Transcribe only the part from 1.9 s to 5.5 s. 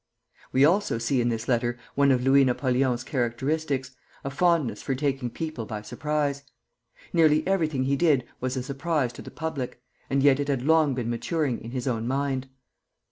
one of Louis Napoleon's characteristics, a fondness for taking